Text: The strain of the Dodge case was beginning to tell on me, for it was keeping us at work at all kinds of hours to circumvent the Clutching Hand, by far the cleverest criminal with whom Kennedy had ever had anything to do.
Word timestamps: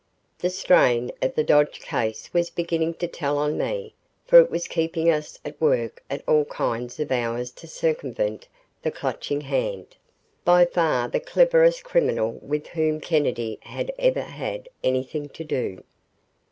The 0.39 0.49
strain 0.49 1.11
of 1.21 1.35
the 1.35 1.43
Dodge 1.43 1.79
case 1.79 2.33
was 2.33 2.49
beginning 2.49 2.95
to 2.95 3.07
tell 3.07 3.37
on 3.37 3.55
me, 3.55 3.93
for 4.25 4.39
it 4.39 4.49
was 4.49 4.67
keeping 4.67 5.11
us 5.11 5.37
at 5.45 5.61
work 5.61 6.03
at 6.09 6.23
all 6.27 6.45
kinds 6.45 6.99
of 6.99 7.11
hours 7.11 7.51
to 7.51 7.67
circumvent 7.67 8.47
the 8.81 8.89
Clutching 8.89 9.41
Hand, 9.41 9.95
by 10.43 10.65
far 10.65 11.07
the 11.07 11.19
cleverest 11.19 11.83
criminal 11.83 12.31
with 12.41 12.65
whom 12.69 12.99
Kennedy 12.99 13.59
had 13.61 13.93
ever 13.99 14.23
had 14.23 14.69
anything 14.83 15.29
to 15.29 15.43
do. 15.43 15.83